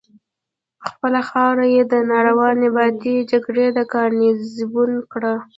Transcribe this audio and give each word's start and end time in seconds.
خپله 0.89 1.21
خاوره 1.29 1.65
یې 1.75 1.83
د 1.91 1.93
ناروا 2.11 2.49
نیابتي 2.61 3.15
جګړې 3.31 3.67
ګارنیزیون 3.93 4.91
کړه. 5.11 5.33